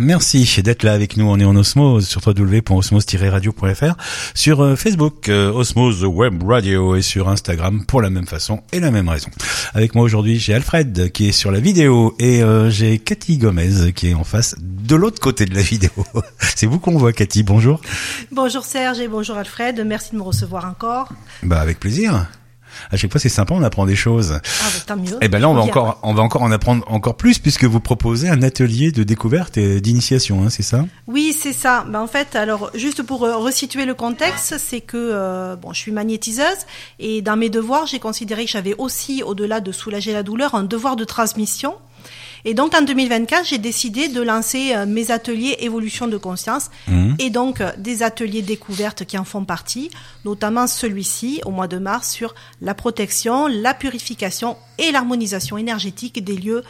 Merci 0.00 0.62
d'être 0.62 0.82
là 0.82 0.92
avec 0.92 1.16
nous. 1.16 1.26
On 1.26 1.38
est 1.38 1.44
en 1.44 1.56
Osmose 1.56 2.06
sur 2.06 2.20
www.osmose-radio.fr, 2.26 3.96
sur 4.34 4.60
euh, 4.62 4.76
Facebook 4.76 5.28
euh, 5.28 5.52
Osmose 5.52 6.04
Web 6.04 6.42
Radio 6.42 6.96
et 6.96 7.02
sur 7.02 7.28
Instagram 7.28 7.84
pour 7.86 8.02
la 8.02 8.10
même 8.10 8.26
façon 8.26 8.62
et 8.72 8.80
la 8.80 8.90
même 8.90 9.08
raison. 9.08 9.30
Avec 9.74 9.94
moi 9.94 10.04
aujourd'hui, 10.04 10.38
j'ai 10.38 10.54
Alfred 10.54 11.10
qui 11.12 11.28
est 11.28 11.32
sur 11.32 11.50
la 11.50 11.60
vidéo 11.60 12.14
et 12.18 12.42
euh, 12.42 12.70
j'ai 12.70 12.98
Cathy 12.98 13.38
Gomez 13.38 13.92
qui 13.92 14.08
est 14.08 14.14
en 14.14 14.24
face 14.24 14.54
de 14.58 14.94
l'autre 14.94 15.20
côté 15.20 15.44
de 15.46 15.54
la 15.54 15.62
vidéo. 15.62 15.90
C'est 16.38 16.66
vous 16.66 16.78
qu'on 16.78 16.96
voit, 16.96 17.12
Cathy. 17.12 17.42
Bonjour. 17.42 17.80
Bonjour 18.32 18.64
Serge 18.64 19.00
et 19.00 19.08
bonjour 19.08 19.36
Alfred. 19.36 19.84
Merci 19.86 20.12
de 20.12 20.16
me 20.16 20.22
recevoir 20.22 20.64
encore. 20.64 21.12
Bah 21.42 21.60
avec 21.60 21.80
plaisir 21.80 22.26
à 22.90 22.96
chaque 22.96 23.10
fois 23.10 23.20
c'est 23.20 23.28
sympa, 23.28 23.54
on 23.54 23.62
apprend 23.62 23.86
des 23.86 23.96
choses. 23.96 24.40
Ah, 24.42 24.64
bah, 24.64 24.80
tant 24.86 24.96
mieux. 24.96 25.14
Et 25.14 25.26
eh 25.26 25.28
ben 25.28 25.38
là 25.38 25.48
on 25.48 25.54
va 25.54 25.62
encore, 25.62 25.98
on 26.02 26.14
va 26.14 26.22
encore 26.22 26.42
en 26.42 26.50
apprendre 26.50 26.84
encore 26.88 27.16
plus 27.16 27.38
puisque 27.38 27.64
vous 27.64 27.80
proposez 27.80 28.28
un 28.28 28.42
atelier 28.42 28.92
de 28.92 29.02
découverte 29.02 29.56
et 29.56 29.80
d'initiation, 29.80 30.44
hein, 30.44 30.50
c'est 30.50 30.62
ça? 30.62 30.84
Oui, 31.06 31.34
c'est 31.38 31.52
ça. 31.52 31.84
Ben, 31.88 32.00
en 32.00 32.06
fait, 32.06 32.36
alors 32.36 32.70
juste 32.74 33.02
pour 33.02 33.24
euh, 33.24 33.36
resituer 33.36 33.84
le 33.84 33.94
contexte, 33.94 34.56
c'est 34.58 34.80
que 34.80 34.96
euh, 34.96 35.56
bon, 35.56 35.72
je 35.72 35.78
suis 35.78 35.92
magnétiseuse 35.92 36.66
et 36.98 37.22
dans 37.22 37.36
mes 37.36 37.50
devoirs, 37.50 37.86
j'ai 37.86 37.98
considéré 37.98 38.44
que 38.44 38.50
j'avais 38.50 38.74
aussi, 38.78 39.22
au-delà 39.22 39.60
de 39.60 39.72
soulager 39.72 40.12
la 40.12 40.22
douleur, 40.22 40.54
un 40.54 40.64
devoir 40.64 40.96
de 40.96 41.04
transmission. 41.04 41.74
Et 42.44 42.54
donc 42.54 42.74
en 42.74 42.82
2024, 42.82 43.46
j'ai 43.46 43.58
décidé 43.58 44.08
de 44.08 44.22
lancer 44.22 44.74
euh, 44.74 44.86
mes 44.86 45.10
ateliers 45.10 45.56
évolution 45.60 46.06
de 46.06 46.16
conscience 46.16 46.70
mmh. 46.88 47.14
et 47.18 47.30
donc 47.30 47.60
euh, 47.60 47.70
des 47.78 48.02
ateliers 48.02 48.42
découvertes 48.42 49.04
qui 49.04 49.18
en 49.18 49.24
font 49.24 49.44
partie, 49.44 49.90
notamment 50.24 50.66
celui-ci 50.66 51.40
au 51.44 51.50
mois 51.50 51.68
de 51.68 51.78
mars 51.78 52.10
sur 52.10 52.34
la 52.60 52.74
protection, 52.74 53.46
la 53.46 53.74
purification 53.74 54.56
et 54.78 54.92
l'harmonisation 54.92 55.58
énergétique 55.58 56.22
des 56.22 56.36
lieux 56.36 56.62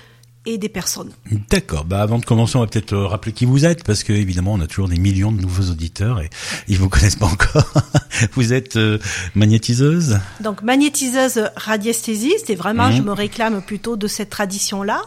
et 0.46 0.58
des 0.58 0.68
personnes. 0.68 1.12
D'accord. 1.50 1.84
Bah 1.84 2.00
avant 2.00 2.18
de 2.18 2.24
commencer, 2.24 2.56
on 2.56 2.60
va 2.60 2.66
peut-être 2.66 2.94
euh, 2.94 3.06
rappeler 3.06 3.32
qui 3.32 3.44
vous 3.44 3.64
êtes 3.64 3.84
parce 3.84 4.02
que 4.02 4.12
évidemment, 4.12 4.54
on 4.54 4.60
a 4.60 4.66
toujours 4.66 4.88
des 4.88 4.98
millions 4.98 5.32
de 5.32 5.40
nouveaux 5.40 5.70
auditeurs 5.70 6.20
et 6.20 6.30
ils 6.68 6.78
vous 6.78 6.88
connaissent 6.88 7.16
pas 7.16 7.26
encore. 7.26 7.72
vous 8.32 8.52
êtes 8.52 8.76
euh, 8.76 8.98
magnétiseuse? 9.34 10.18
Donc 10.40 10.62
magnétiseuse 10.62 11.50
radiesthésiste 11.56 12.50
et 12.50 12.54
vraiment, 12.54 12.90
je 12.90 13.02
mmh. 13.02 13.06
me 13.06 13.12
réclame 13.12 13.62
plutôt 13.62 13.96
de 13.96 14.06
cette 14.06 14.30
tradition-là. 14.30 15.02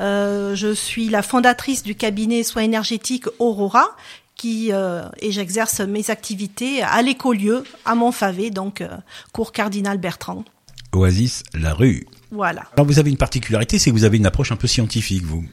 Euh, 0.00 0.54
je 0.54 0.74
suis 0.74 1.08
la 1.08 1.22
fondatrice 1.22 1.82
du 1.82 1.94
cabinet 1.94 2.42
soins 2.42 2.62
énergétiques 2.62 3.26
Aurora 3.38 3.96
qui 4.36 4.72
euh, 4.72 5.08
et 5.20 5.30
j'exerce 5.30 5.80
mes 5.80 6.10
activités 6.10 6.82
à 6.82 7.00
l'écolieu 7.02 7.64
à 7.84 7.94
Montfavet, 7.94 8.50
donc 8.50 8.82
cours 9.32 9.52
Cardinal 9.52 9.98
Bertrand. 9.98 10.44
Oasis 10.94 11.42
La 11.54 11.74
Rue. 11.74 12.06
Voilà. 12.30 12.64
Alors 12.76 12.86
vous 12.86 12.98
avez 12.98 13.10
une 13.10 13.16
particularité, 13.16 13.78
c'est 13.78 13.90
que 13.90 13.96
vous 13.96 14.04
avez 14.04 14.16
une 14.16 14.26
approche 14.26 14.52
un 14.52 14.56
peu 14.56 14.66
scientifique, 14.66 15.24
vous. 15.24 15.44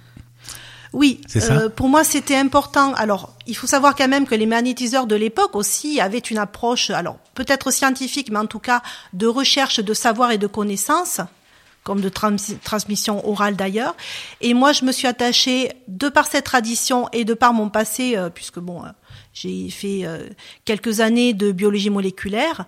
Oui, 0.92 1.22
euh, 1.36 1.70
pour 1.70 1.88
moi 1.88 2.04
c'était 2.04 2.36
important. 2.36 2.94
Alors, 2.96 3.36
il 3.46 3.56
faut 3.56 3.68
savoir 3.68 3.96
quand 3.96 4.08
même 4.08 4.26
que 4.26 4.34
les 4.34 4.48
magnétiseurs 4.48 5.06
de 5.06 5.16
l'époque 5.16 5.56
aussi 5.56 6.02
avaient 6.02 6.18
une 6.18 6.40
approche, 6.40 6.90
alors 6.90 7.18
peut-être 7.36 7.72
scientifique, 7.72 8.32
mais 8.32 8.40
en 8.40 8.48
tout 8.48 8.60
cas 8.60 8.82
de 9.14 9.28
recherche 9.28 9.80
de 9.80 9.94
savoir 9.94 10.32
et 10.32 10.40
de 10.40 10.48
connaissances, 10.48 11.22
comme 11.84 12.02
de 12.02 12.10
transmission 12.10 13.28
orale 13.28 13.56
d'ailleurs. 13.56 13.96
Et 14.42 14.54
moi, 14.54 14.74
je 14.74 14.86
me 14.86 14.92
suis 14.92 15.08
attachée, 15.08 15.72
de 15.88 16.10
par 16.10 16.28
cette 16.28 16.46
tradition 16.46 17.08
et 17.14 17.26
de 17.26 17.34
par 17.34 17.54
mon 17.54 17.70
passé, 17.70 18.16
euh, 18.16 18.30
puisque 18.30 18.60
bon, 18.60 18.84
euh, 18.84 18.90
j'ai 19.34 19.70
fait 19.70 20.02
euh, 20.04 20.28
quelques 20.66 21.00
années 21.00 21.34
de 21.34 21.52
biologie 21.52 21.90
moléculaire. 21.90 22.66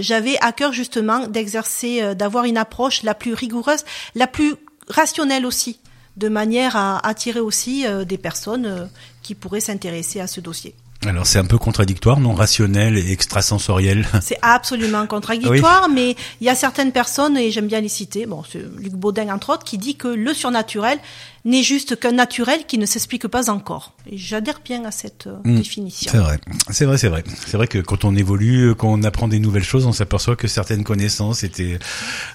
J'avais 0.00 0.36
à 0.40 0.52
cœur 0.52 0.72
justement 0.72 1.26
d'exercer, 1.26 2.14
d'avoir 2.14 2.44
une 2.44 2.58
approche 2.58 3.02
la 3.02 3.14
plus 3.14 3.34
rigoureuse, 3.34 3.84
la 4.14 4.26
plus 4.26 4.54
rationnelle 4.88 5.46
aussi, 5.46 5.80
de 6.16 6.28
manière 6.28 6.76
à 6.76 7.06
attirer 7.06 7.40
aussi 7.40 7.84
des 8.06 8.18
personnes 8.18 8.90
qui 9.22 9.34
pourraient 9.34 9.60
s'intéresser 9.60 10.20
à 10.20 10.26
ce 10.26 10.40
dossier. 10.40 10.74
Alors 11.06 11.26
c'est 11.26 11.38
un 11.38 11.44
peu 11.44 11.58
contradictoire, 11.58 12.18
non? 12.18 12.34
Rationnel 12.34 12.98
et 12.98 13.12
extrasensoriel. 13.12 14.06
C'est 14.20 14.38
absolument 14.42 15.06
contradictoire, 15.06 15.88
mais 15.88 16.16
il 16.40 16.46
y 16.46 16.50
a 16.50 16.56
certaines 16.56 16.90
personnes, 16.90 17.36
et 17.36 17.52
j'aime 17.52 17.68
bien 17.68 17.80
les 17.80 17.88
citer, 17.88 18.26
bon, 18.26 18.42
c'est 18.48 18.64
Luc 18.78 18.94
Baudin 18.94 19.32
entre 19.32 19.50
autres, 19.50 19.64
qui 19.64 19.78
dit 19.78 19.94
que 19.94 20.08
le 20.08 20.34
surnaturel 20.34 20.98
n'est 21.44 21.62
juste 21.62 21.98
qu'un 21.98 22.12
naturel 22.12 22.66
qui 22.66 22.78
ne 22.78 22.86
s'explique 22.86 23.28
pas 23.28 23.48
encore. 23.48 23.92
Et 24.10 24.18
j'adhère 24.18 24.60
bien 24.64 24.84
à 24.84 24.90
cette 24.90 25.28
euh, 25.28 25.36
mm. 25.44 25.56
définition. 25.56 26.10
C'est 26.10 26.18
vrai, 26.18 26.38
c'est 26.70 26.84
vrai, 26.84 26.98
c'est 26.98 27.08
vrai. 27.08 27.24
C'est 27.46 27.56
vrai 27.56 27.66
que 27.68 27.78
quand 27.78 28.04
on 28.04 28.16
évolue, 28.16 28.74
quand 28.74 28.88
on 28.88 29.02
apprend 29.02 29.28
des 29.28 29.38
nouvelles 29.38 29.64
choses, 29.64 29.86
on 29.86 29.92
s'aperçoit 29.92 30.36
que 30.36 30.48
certaines 30.48 30.84
connaissances 30.84 31.44
étaient 31.44 31.78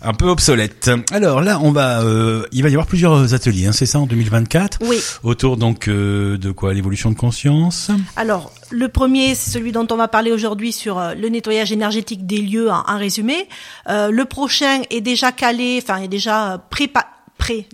un 0.02 0.14
peu 0.14 0.28
obsolètes. 0.28 0.90
Alors 1.12 1.42
là, 1.42 1.60
on 1.60 1.72
va, 1.72 2.02
euh, 2.02 2.46
il 2.52 2.64
va 2.64 2.70
y 2.70 2.74
avoir 2.74 2.88
plusieurs 2.88 3.34
ateliers, 3.34 3.68
hein, 3.68 3.72
c'est 3.72 3.86
ça, 3.86 4.00
en 4.00 4.06
2024 4.06 4.80
Oui. 4.82 5.00
Autour 5.24 5.58
donc 5.58 5.88
euh, 5.88 6.38
de 6.38 6.52
quoi? 6.52 6.74
L'évolution 6.74 7.12
de 7.12 7.18
conscience? 7.18 7.92
Alors, 8.16 8.53
le 8.70 8.90
premier, 8.90 9.36
c'est 9.36 9.52
celui 9.52 9.72
dont 9.72 9.88
on 9.92 9.96
va 9.96 10.08
parler 10.08 10.32
aujourd'hui 10.32 10.72
sur 10.72 11.00
le 11.16 11.30
nettoyage 11.30 11.72
énergétique 11.72 12.26
des 12.26 12.40
lieux 12.40 12.72
en, 12.72 12.98
résumé. 12.98 13.48
le 13.88 14.24
prochain 14.24 14.82
est 14.90 15.02
déjà 15.02 15.32
calé, 15.32 15.80
enfin 15.82 15.98
est 15.98 16.08
déjà 16.08 16.60
préparé 16.70 17.06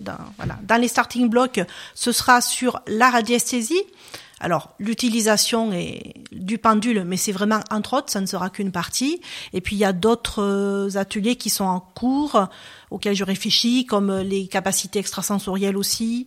dans, 0.00 0.18
voilà, 0.36 0.58
dans 0.62 0.80
les 0.80 0.88
starting 0.88 1.28
blocks, 1.28 1.60
ce 1.94 2.12
sera 2.12 2.40
sur 2.40 2.80
la 2.86 3.10
radiesthésie. 3.10 3.82
Alors, 4.42 4.74
l'utilisation 4.78 5.70
du 6.32 6.56
pendule, 6.56 7.04
mais 7.04 7.18
c'est 7.18 7.32
vraiment 7.32 7.60
entre 7.70 7.98
autres, 7.98 8.10
ça 8.10 8.22
ne 8.22 8.26
sera 8.26 8.48
qu'une 8.48 8.72
partie. 8.72 9.20
Et 9.52 9.60
puis, 9.60 9.76
il 9.76 9.78
y 9.78 9.84
a 9.84 9.92
d'autres 9.92 10.42
euh, 10.42 10.96
ateliers 10.96 11.36
qui 11.36 11.50
sont 11.50 11.66
en 11.66 11.78
cours, 11.78 12.48
auxquels 12.90 13.14
je 13.14 13.24
réfléchis, 13.24 13.84
comme 13.84 14.20
les 14.20 14.46
capacités 14.46 14.98
extrasensorielles 14.98 15.76
aussi, 15.76 16.26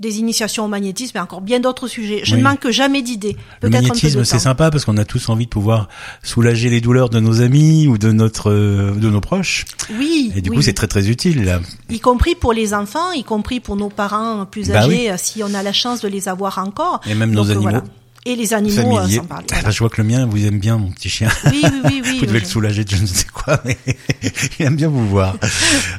des 0.00 0.18
initiations 0.18 0.64
au 0.64 0.68
magnétisme 0.68 1.16
et 1.16 1.20
encore 1.20 1.40
bien 1.40 1.60
d'autres 1.60 1.86
sujets. 1.86 2.22
Je 2.24 2.34
ne 2.34 2.42
manque 2.42 2.68
jamais 2.70 3.00
d'idées. 3.00 3.36
Le 3.62 3.70
magnétisme, 3.70 4.24
c'est 4.24 4.40
sympa 4.40 4.70
parce 4.70 4.84
qu'on 4.84 4.96
a 4.96 5.04
tous 5.04 5.28
envie 5.28 5.44
de 5.44 5.50
pouvoir 5.50 5.88
soulager 6.22 6.68
les 6.68 6.80
douleurs 6.80 7.10
de 7.10 7.20
nos 7.20 7.40
amis 7.40 7.86
ou 7.86 7.96
de 7.96 8.10
notre 8.10 8.50
euh, 8.50 8.92
de 8.92 9.08
nos 9.08 9.20
proches. 9.20 9.64
Oui. 9.96 10.32
Et 10.34 10.40
du 10.40 10.50
coup, 10.50 10.62
c'est 10.62 10.72
très 10.72 10.88
très 10.88 11.08
utile 11.08 11.44
là. 11.44 11.60
Y 11.90 12.00
compris 12.00 12.34
pour 12.34 12.52
les 12.52 12.74
enfants, 12.74 13.12
y 13.12 13.22
compris 13.22 13.60
pour 13.60 13.76
nos 13.76 13.88
parents 13.88 14.46
plus 14.46 14.68
bah 14.68 14.80
âgés, 14.80 15.12
euh, 15.12 15.16
si 15.16 15.42
on 15.44 15.54
a 15.54 15.62
la 15.62 15.72
chance 15.72 16.00
de 16.00 16.08
les 16.08 16.28
avoir 16.28 16.58
encore. 16.58 17.00
Et 17.06 17.14
même 17.14 17.30
nos 17.30 17.50
animaux. 17.50 17.82
Et 18.26 18.36
les 18.36 18.54
animaux, 18.54 18.98
euh, 18.98 19.06
sans 19.06 19.24
parler. 19.24 19.46
Ah, 19.52 19.70
je 19.70 19.78
vois 19.78 19.90
que 19.90 20.00
le 20.00 20.08
mien 20.08 20.24
vous 20.24 20.46
aime 20.46 20.58
bien, 20.58 20.78
mon 20.78 20.90
petit 20.90 21.10
chien. 21.10 21.28
Oui, 21.44 21.62
oui, 21.62 21.80
oui. 21.84 22.02
oui 22.04 22.18
vous 22.20 22.26
devez 22.26 22.40
le 22.40 22.46
soulager 22.46 22.82
de 22.82 22.88
je 22.88 23.02
ne 23.02 23.06
sais 23.06 23.26
quoi, 23.32 23.60
mais 23.66 23.76
il 24.58 24.64
aime 24.64 24.76
bien 24.76 24.88
vous 24.88 25.06
voir. 25.06 25.36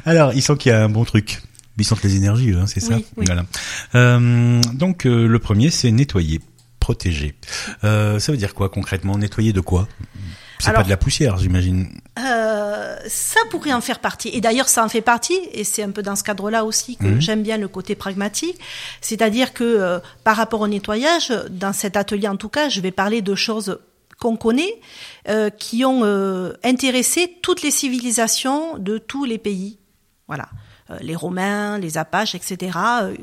Alors, 0.04 0.32
il 0.34 0.42
sent 0.42 0.56
qu'il 0.58 0.72
y 0.72 0.74
a 0.74 0.82
un 0.82 0.88
bon 0.88 1.04
truc. 1.04 1.40
Ils 1.78 1.84
sentent 1.84 2.02
les 2.02 2.16
énergies, 2.16 2.52
hein, 2.54 2.66
c'est 2.66 2.80
ça. 2.80 2.98
Voilà. 3.16 3.44
Euh, 3.94 4.60
donc 4.72 5.06
euh, 5.06 5.26
le 5.26 5.38
premier, 5.38 5.70
c'est 5.70 5.90
nettoyer, 5.90 6.40
protéger. 6.80 7.34
Euh, 7.84 8.18
ça 8.18 8.32
veut 8.32 8.38
dire 8.38 8.54
quoi 8.54 8.68
concrètement? 8.68 9.18
Nettoyer 9.18 9.52
de 9.52 9.60
quoi? 9.60 9.88
C'est 10.58 10.72
pas 10.72 10.82
de 10.82 10.88
la 10.88 10.96
poussière, 10.96 11.36
j'imagine. 11.36 12.00
Euh, 12.18 12.96
ça 13.06 13.40
pourrait 13.50 13.72
en 13.72 13.80
faire 13.80 13.98
partie. 13.98 14.30
Et 14.30 14.40
d'ailleurs, 14.40 14.68
ça 14.68 14.84
en 14.84 14.88
fait 14.88 15.02
partie. 15.02 15.38
Et 15.52 15.64
c'est 15.64 15.82
un 15.82 15.90
peu 15.90 16.02
dans 16.02 16.16
ce 16.16 16.24
cadre-là 16.24 16.64
aussi 16.64 16.96
que 16.96 17.04
mhm. 17.04 17.20
j'aime 17.20 17.42
bien 17.42 17.58
le 17.58 17.68
côté 17.68 17.94
pragmatique. 17.94 18.58
C'est-à-dire 19.00 19.52
que 19.52 19.64
euh, 19.64 19.98
par 20.24 20.36
rapport 20.36 20.60
au 20.62 20.68
nettoyage, 20.68 21.32
dans 21.50 21.72
cet 21.72 21.96
atelier 21.96 22.28
en 22.28 22.36
tout 22.36 22.48
cas, 22.48 22.68
je 22.68 22.80
vais 22.80 22.90
parler 22.90 23.22
de 23.22 23.34
choses 23.34 23.78
qu'on 24.18 24.36
connaît, 24.36 24.80
euh, 25.28 25.50
qui 25.50 25.84
ont 25.84 26.04
euh, 26.04 26.54
intéressé 26.64 27.36
toutes 27.42 27.62
les 27.62 27.70
civilisations 27.70 28.78
de 28.78 28.98
tous 28.98 29.24
les 29.24 29.38
pays. 29.38 29.78
Voilà. 30.26 30.48
Euh, 30.90 30.96
les 31.00 31.16
Romains, 31.16 31.78
les 31.78 31.98
Apaches, 31.98 32.34
etc., 32.34 32.78
euh, 33.02 33.14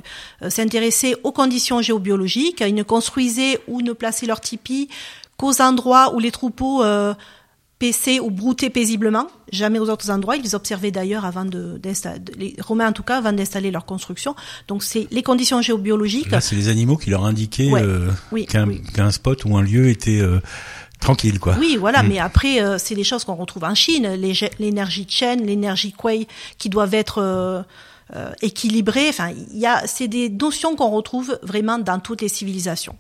euh, 0.42 0.50
s'intéressaient 0.50 1.16
aux 1.24 1.32
conditions 1.32 1.82
géobiologiques. 1.82 2.62
Ils 2.62 2.76
ne 2.76 2.84
construisaient 2.84 3.60
ou 3.68 3.82
ne 3.82 3.94
plaçaient 3.94 4.26
leur 4.26 4.42
tipi 4.42 4.90
qu'aux 5.38 5.62
endroits 5.62 6.14
où 6.14 6.20
les 6.20 6.32
troupeaux 6.32 6.84
paissaient 7.80 8.20
ou 8.20 8.30
broutaient 8.30 8.70
paisiblement, 8.70 9.28
jamais 9.52 9.80
aux 9.80 9.90
autres 9.90 10.12
endroits. 10.12 10.38
Ils 10.38 10.56
observaient 10.56 10.92
d'ailleurs 10.92 11.26
avant 11.26 11.44
de, 11.44 11.82
les 12.38 12.56
Romains 12.60 12.90
en 12.90 12.94
tout 12.94 13.02
cas, 13.02 13.18
avant 13.18 13.34
d'installer 13.34 13.72
leur 13.72 13.86
construction. 13.86 14.36
Donc 14.68 14.84
c'est 14.84 15.08
les 15.10 15.24
conditions 15.24 15.62
géobiologiques. 15.62 16.28
c'est 16.40 16.56
les 16.56 16.70
animaux 16.70 16.98
qui 16.98 17.10
leur 17.10 17.26
indiquaient 17.26 17.72
qu'un 18.94 19.12
spot 19.12 19.44
ou 19.46 19.58
un 19.58 19.64
lieu 19.64 19.90
était 19.90 20.22
tranquille 21.04 21.40
quoi. 21.40 21.56
Oui, 21.60 21.78
voilà, 21.80 22.02
mm. 22.02 22.08
mais 22.08 22.20
après 22.20 22.62
euh, 22.62 22.78
c'est 22.78 22.96
des 22.96 23.04
choses 23.04 23.24
qu'on 23.24 23.36
retrouve 23.36 23.64
en 23.64 23.76
Chine, 23.76 24.08
l'énergie 24.60 25.06
Chen, 25.08 25.46
l'énergie 25.46 25.94
Kuei 25.94 26.28
qui 26.58 26.70
doivent 26.70 26.94
être 26.96 27.66
euh, 28.16 28.32
équilibrées. 28.42 29.10
Enfin, 29.10 29.32
il 29.52 29.58
y 29.58 29.66
a 29.66 29.86
c'est 29.88 30.08
des 30.08 30.30
notions 30.30 30.76
qu'on 30.76 30.90
retrouve 30.90 31.40
vraiment 31.44 31.80
dans 31.80 32.00
toutes 32.00 32.22
les 32.22 32.30
civilisations. 32.30 32.96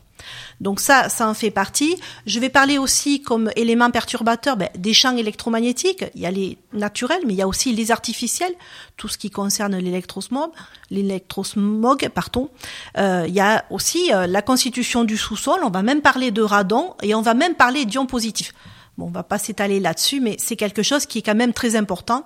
Donc 0.61 0.79
ça, 0.79 1.09
ça 1.09 1.27
en 1.27 1.33
fait 1.33 1.51
partie. 1.51 1.95
Je 2.25 2.39
vais 2.39 2.50
parler 2.50 2.77
aussi 2.77 3.21
comme 3.21 3.51
élément 3.55 3.91
perturbateur 3.91 4.57
ben, 4.57 4.69
des 4.77 4.94
champs 4.94 5.15
électromagnétiques. 5.15 6.05
Il 6.15 6.21
y 6.21 6.25
a 6.25 6.31
les 6.31 6.57
naturels, 6.73 7.21
mais 7.25 7.33
il 7.33 7.38
y 7.38 7.41
a 7.41 7.47
aussi 7.47 7.73
les 7.73 7.91
artificiels, 7.91 8.53
tout 8.97 9.07
ce 9.07 9.17
qui 9.17 9.29
concerne 9.29 9.75
l'électrosmog. 9.77 10.51
L'électrosmog, 10.89 12.09
pardon. 12.09 12.50
Euh, 12.97 13.25
il 13.27 13.33
y 13.33 13.39
a 13.39 13.65
aussi 13.69 14.13
euh, 14.13 14.27
la 14.27 14.41
constitution 14.41 15.03
du 15.03 15.17
sous-sol. 15.17 15.61
On 15.63 15.69
va 15.69 15.83
même 15.83 16.01
parler 16.01 16.31
de 16.31 16.41
radon 16.41 16.95
et 17.01 17.15
on 17.15 17.21
va 17.21 17.33
même 17.33 17.55
parler 17.55 17.85
d'ions 17.85 18.05
positifs. 18.05 18.53
Bon, 18.97 19.07
on 19.07 19.11
va 19.11 19.23
pas 19.23 19.39
s'étaler 19.39 19.79
là-dessus, 19.79 20.19
mais 20.19 20.35
c'est 20.38 20.55
quelque 20.55 20.83
chose 20.83 21.07
qui 21.07 21.17
est 21.17 21.21
quand 21.23 21.33
même 21.33 21.53
très 21.53 21.75
important 21.75 22.25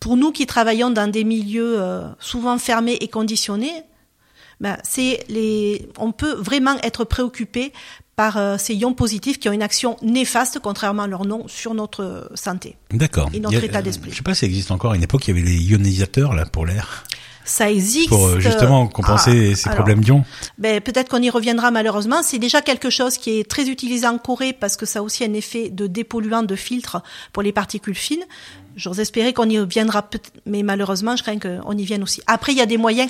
pour 0.00 0.16
nous 0.16 0.32
qui 0.32 0.46
travaillons 0.46 0.90
dans 0.90 1.10
des 1.10 1.24
milieux 1.24 1.80
euh, 1.80 2.08
souvent 2.18 2.58
fermés 2.58 2.96
et 3.00 3.08
conditionnés 3.08 3.84
ben, 4.60 4.76
c'est 4.84 5.24
les, 5.28 5.88
on 5.98 6.12
peut 6.12 6.34
vraiment 6.34 6.76
être 6.82 7.04
préoccupé 7.04 7.72
par 8.16 8.36
euh, 8.36 8.56
ces 8.58 8.74
ions 8.74 8.94
positifs 8.94 9.38
qui 9.38 9.48
ont 9.48 9.52
une 9.52 9.62
action 9.62 9.96
néfaste, 10.02 10.60
contrairement 10.62 11.02
à 11.02 11.06
leur 11.06 11.24
nom, 11.24 11.48
sur 11.48 11.74
notre 11.74 12.30
santé. 12.34 12.76
D'accord. 12.92 13.28
Et 13.32 13.40
notre 13.40 13.62
état 13.62 13.82
d'esprit. 13.82 14.10
Je 14.12 14.16
sais 14.16 14.22
pas 14.22 14.34
si 14.34 14.40
ça 14.40 14.46
existe 14.46 14.70
encore. 14.70 14.92
À 14.92 14.96
une 14.96 15.02
époque, 15.02 15.26
il 15.26 15.36
y 15.36 15.38
avait 15.38 15.48
les 15.48 15.56
ionisateurs 15.56 16.34
là 16.34 16.46
pour 16.46 16.66
l'air. 16.66 17.04
Ça 17.44 17.70
existe. 17.70 18.08
Pour 18.08 18.26
euh, 18.26 18.40
justement 18.40 18.86
compenser 18.86 19.50
Ah, 19.52 19.56
ces 19.56 19.68
alors, 19.68 19.76
problèmes 19.76 20.00
d'ions. 20.00 20.24
Ben, 20.58 20.80
peut-être 20.80 21.10
qu'on 21.10 21.22
y 21.22 21.30
reviendra 21.30 21.70
malheureusement. 21.70 22.22
C'est 22.22 22.38
déjà 22.38 22.62
quelque 22.62 22.90
chose 22.90 23.18
qui 23.18 23.38
est 23.38 23.48
très 23.48 23.68
utilisé 23.68 24.06
en 24.06 24.18
Corée 24.18 24.54
parce 24.54 24.76
que 24.76 24.86
ça 24.86 25.00
a 25.00 25.02
aussi 25.02 25.24
un 25.24 25.34
effet 25.34 25.68
de 25.68 25.86
dépolluant, 25.86 26.42
de 26.42 26.56
filtre 26.56 27.02
pour 27.32 27.42
les 27.42 27.52
particules 27.52 27.94
fines. 27.94 28.24
J'ose 28.76 28.98
espérer 28.98 29.32
qu'on 29.32 29.48
y 29.48 29.58
reviendra, 29.58 30.08
mais 30.46 30.62
malheureusement, 30.62 31.16
je 31.16 31.22
crains 31.22 31.38
qu'on 31.38 31.76
y 31.76 31.84
vienne 31.84 32.02
aussi. 32.02 32.22
Après, 32.26 32.52
il 32.52 32.58
y 32.58 32.62
a 32.62 32.66
des 32.66 32.78
moyens 32.78 33.08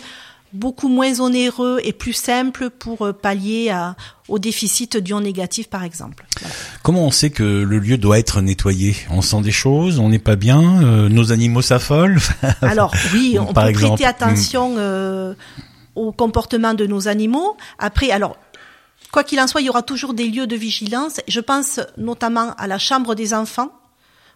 beaucoup 0.54 0.88
moins 0.88 1.20
onéreux 1.20 1.80
et 1.82 1.92
plus 1.92 2.12
simples 2.12 2.70
pour 2.70 3.02
euh, 3.02 3.12
pallier 3.12 3.70
à, 3.70 3.96
au 4.28 4.38
déficit 4.38 4.96
d'ions 4.96 5.20
négatifs, 5.20 5.68
par 5.68 5.82
exemple. 5.82 6.24
Voilà. 6.40 6.54
Comment 6.82 7.04
on 7.04 7.10
sait 7.10 7.30
que 7.30 7.42
le 7.42 7.78
lieu 7.78 7.98
doit 7.98 8.18
être 8.18 8.40
nettoyé? 8.40 8.96
On 9.10 9.20
sent 9.20 9.42
des 9.42 9.50
choses, 9.52 9.98
on 9.98 10.08
n'est 10.08 10.20
pas 10.20 10.36
bien, 10.36 10.82
euh, 10.82 11.08
nos 11.08 11.32
animaux 11.32 11.60
s'affolent? 11.60 12.20
Alors 12.62 12.94
oui, 13.12 13.36
on 13.38 13.52
par 13.52 13.64
peut 13.64 13.70
exemple, 13.70 14.00
prêter 14.00 14.06
attention 14.06 14.76
euh, 14.78 15.34
au 15.96 16.12
comportement 16.12 16.74
de 16.74 16.86
nos 16.86 17.08
animaux. 17.08 17.56
Après, 17.78 18.10
alors 18.10 18.36
quoi 19.12 19.24
qu'il 19.24 19.40
en 19.40 19.46
soit, 19.46 19.60
il 19.60 19.66
y 19.66 19.70
aura 19.70 19.82
toujours 19.82 20.14
des 20.14 20.28
lieux 20.28 20.46
de 20.46 20.56
vigilance. 20.56 21.20
Je 21.28 21.40
pense 21.40 21.80
notamment 21.96 22.54
à 22.54 22.66
la 22.66 22.78
chambre 22.78 23.14
des 23.14 23.34
enfants. 23.34 23.70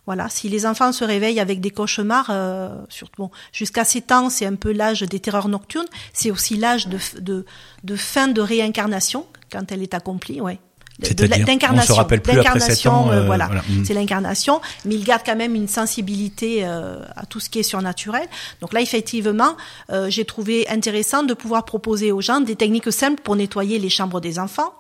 Voilà, 0.09 0.31
si 0.31 0.49
les 0.49 0.65
enfants 0.65 0.91
se 0.91 1.05
réveillent 1.05 1.39
avec 1.39 1.61
des 1.61 1.69
cauchemars, 1.69 2.29
euh, 2.31 2.75
surtout 2.89 3.31
jusqu'à 3.53 3.85
7 3.85 4.11
ans, 4.13 4.31
c'est 4.31 4.47
un 4.47 4.55
peu 4.55 4.73
l'âge 4.73 5.03
des 5.03 5.21
terreurs 5.21 5.49
nocturnes. 5.49 5.85
C'est 6.15 6.31
aussi 6.31 6.57
l'âge 6.57 6.89
de, 6.89 7.45
de 7.85 7.97
fin 7.97 8.27
de 8.27 8.41
réincarnation 8.41 9.27
quand 9.53 9.71
elle 9.71 9.83
est 9.83 9.93
accomplie, 9.93 10.41
ouais. 10.41 10.61
D'incarnation. 10.99 11.95
on 11.95 11.97
se 11.97 12.01
rappelle 12.01 12.21
plus 12.21 12.33
après 12.33 12.59
sept 12.59 12.69
D'incarnation, 12.85 12.93
ans, 12.93 13.11
euh, 13.11 13.23
euh, 13.23 13.27
voilà, 13.27 13.47
voilà. 13.47 13.63
Mm. 13.69 13.85
c'est 13.85 13.95
l'incarnation, 13.95 14.61
mais 14.85 14.97
il 14.97 15.05
garde 15.05 15.23
quand 15.25 15.37
même 15.37 15.55
une 15.55 15.69
sensibilité 15.69 16.65
euh, 16.65 17.01
à 17.15 17.25
tout 17.25 17.39
ce 17.39 17.49
qui 17.49 17.61
est 17.61 17.63
surnaturel. 17.63 18.27
Donc 18.61 18.73
là, 18.73 18.81
effectivement, 18.81 19.57
euh, 19.91 20.11
j'ai 20.11 20.25
trouvé 20.25 20.69
intéressant 20.69 21.23
de 21.23 21.35
pouvoir 21.35 21.65
proposer 21.65 22.11
aux 22.11 22.21
gens 22.21 22.41
des 22.41 22.57
techniques 22.57 22.91
simples 22.93 23.23
pour 23.23 23.37
nettoyer 23.37 23.79
les 23.79 23.91
chambres 23.91 24.21
des 24.21 24.39
enfants. 24.39 24.75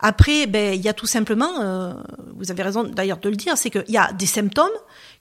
Après, 0.00 0.46
ben, 0.46 0.74
il 0.74 0.82
y 0.82 0.88
a 0.88 0.92
tout 0.92 1.06
simplement, 1.06 1.60
euh, 1.60 1.94
vous 2.36 2.50
avez 2.50 2.62
raison 2.62 2.84
d'ailleurs 2.84 3.18
de 3.18 3.28
le 3.30 3.36
dire, 3.36 3.56
c'est 3.56 3.70
qu'il 3.70 3.84
y 3.88 3.96
a 3.96 4.12
des 4.12 4.26
symptômes, 4.26 4.68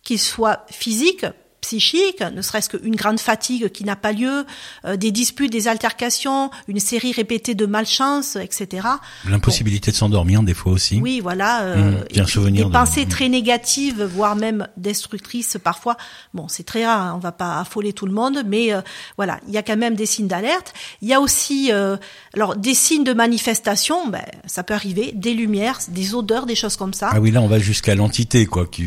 qu'ils 0.01 0.19
soient 0.19 0.66
physiques, 0.69 1.25
psychiques, 1.63 2.21
ne 2.21 2.42
serait-ce 2.42 2.69
qu'une 2.69 2.95
grande 2.95 3.19
fatigue 3.19 3.69
qui 3.69 3.83
n'a 3.86 3.95
pas 3.95 4.12
lieu, 4.12 4.45
euh, 4.86 4.95
des 4.98 5.12
disputes, 5.12 5.51
des 5.51 5.68
altercations, 5.68 6.51
une 6.68 6.80
série 6.80 7.13
répétée 7.13 7.56
de 7.56 7.65
malchance, 7.65 8.36
etc. 8.36 8.88
L'impossibilité 9.27 9.89
de 9.92 9.95
s'endormir 9.95 10.44
des 10.44 10.54
fois 10.54 10.74
aussi. 10.74 11.00
Oui, 11.01 11.19
voilà. 11.21 11.62
euh, 11.63 11.74
Mmh, 11.74 12.04
et 12.12 12.25
souvenir 12.25 12.65
des 12.65 12.69
de- 12.69 12.77
pensées 12.77 13.06
très 13.07 13.30
négatives, 13.30 14.04
voire 14.04 14.36
même 14.36 14.68
destructrices 14.77 15.57
parfois. 15.63 15.98
Bon, 16.33 16.48
c'est 16.50 16.63
très 16.63 16.86
rare, 16.86 17.01
hein, 17.01 17.13
on 17.15 17.19
va 17.19 17.31
pas 17.31 17.60
affoler 17.60 17.94
tout 17.94 18.06
le 18.06 18.13
monde, 18.13 18.44
mais 18.45 18.74
euh, 18.74 18.81
voilà, 19.18 19.39
il 19.48 19.54
y 19.54 19.57
a 19.57 19.63
quand 19.63 19.77
même 19.77 19.95
des 19.95 20.06
signes 20.06 20.27
d'alerte. 20.27 20.74
Il 21.01 21.07
y 21.07 21.13
a 21.13 21.19
aussi, 21.21 21.69
euh, 21.71 21.95
alors 22.33 22.56
des 22.56 22.74
signes 22.75 23.04
de 23.06 23.13
manifestation, 23.13 24.07
ben, 24.10 24.21
ça 24.45 24.63
peut 24.63 24.74
arriver, 24.74 25.12
des 25.15 25.33
lumières, 25.33 25.80
des 25.88 26.13
odeurs, 26.13 26.45
des 26.45 26.56
choses 26.56 26.75
comme 26.75 26.94
ça. 26.94 27.10
Ah 27.12 27.19
oui, 27.21 27.31
là 27.31 27.42
on 27.42 27.48
va 27.48 27.60
jusqu'à 27.60 27.95
l'entité 27.95 28.45
quoi, 28.45 28.65
qui 28.68 28.83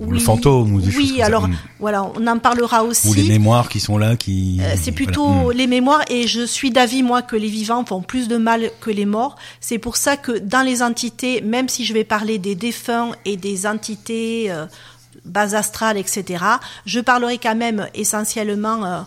ou 0.00 0.10
le 0.10 0.16
Oui, 0.18 0.24
fantôme 0.24 0.72
ou 0.74 0.80
des 0.80 0.86
choses 0.90 0.96
Oui, 0.96 1.08
comme 1.10 1.18
ça. 1.18 1.26
alors 1.26 1.46
Mm. 1.48 1.56
voilà, 1.78 2.02
on 2.16 2.26
en 2.26 2.38
parlera 2.38 2.82
aussi. 2.84 3.06
ou 3.08 3.12
les 3.14 3.28
mémoires 3.28 3.68
qui 3.68 3.78
sont 3.80 3.98
là 3.98 4.16
qui 4.16 4.58
Euh, 4.62 4.74
c'est 4.82 4.92
plutôt 4.92 5.28
Mm. 5.28 5.52
les 5.52 5.66
mémoires 5.66 6.02
et 6.08 6.26
je 6.26 6.44
suis 6.46 6.70
d'avis 6.70 7.02
moi 7.02 7.22
que 7.22 7.36
les 7.36 7.48
vivants 7.48 7.84
font 7.84 8.00
plus 8.02 8.26
de 8.26 8.36
mal 8.38 8.70
que 8.80 8.90
les 8.90 9.06
morts. 9.06 9.36
C'est 9.60 9.78
pour 9.78 9.96
ça 9.96 10.16
que 10.16 10.32
dans 10.38 10.62
les 10.62 10.82
entités, 10.82 11.42
même 11.42 11.68
si 11.68 11.84
je 11.84 11.92
vais 11.92 12.04
parler 12.04 12.38
des 12.38 12.54
défunts 12.54 13.12
et 13.24 13.36
des 13.36 13.66
entités 13.66 14.50
euh, 14.50 14.66
bas 15.26 15.54
astrales, 15.54 15.98
etc., 15.98 16.44
je 16.86 17.00
parlerai 17.00 17.36
quand 17.38 17.54
même 17.56 17.86
essentiellement 17.94 18.84
euh, 18.84 19.00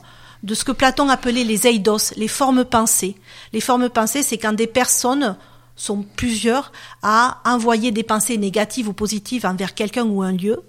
de 0.44 0.54
ce 0.54 0.63
que 0.63 0.72
Platon 0.74 1.10
appelait 1.10 1.44
les 1.46 1.66
eidos, 1.68 2.12
les 2.18 2.28
formes 2.28 2.66
pensées. 2.66 3.16
Les 3.54 3.62
formes 3.62 3.89
pensées, 3.89 4.22
c'est 4.24 4.38
quand 4.38 4.54
des 4.54 4.68
personnes 4.68 5.36
sont 5.75 6.04
plusieurs 6.16 6.72
à 7.02 7.42
envoyer 7.46 7.92
des 7.92 8.04
pensées 8.04 8.38
négatives 8.38 8.88
ou 8.88 8.94
positives 8.94 9.46
envers 9.46 9.74
quelqu'un 9.74 10.04
ou 10.04 10.22
un 10.22 10.31
lieu. 10.31 10.62